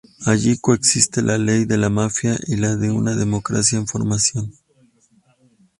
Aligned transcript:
Allí 0.25 0.57
coexisten 0.57 1.27
la 1.27 1.37
ley 1.37 1.65
de 1.65 1.77
la 1.77 1.91
mafia 1.91 2.35
y 2.47 2.55
la 2.55 2.75
de 2.75 2.89
una 2.89 3.15
democracia 3.15 3.77
en 3.77 3.85
formación. 3.85 4.51